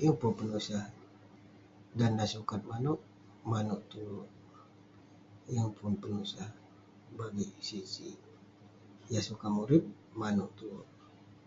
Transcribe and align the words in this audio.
Yeng 0.00 0.16
pun 0.18 0.32
penusah. 0.38 0.86
Dan 1.98 2.12
nah 2.16 2.28
sukat 2.34 2.60
manouk, 2.70 3.00
manouk 3.50 3.80
tue. 3.92 4.20
Yeng 5.54 5.70
pun 5.76 5.92
penusah 6.02 6.50
bagik 7.18 7.52
sik 7.68 7.84
sik. 7.94 8.18
Yah 9.12 9.24
sukat 9.28 9.50
murip, 9.56 9.84
manouk 10.20 10.50
tue. 10.58 10.78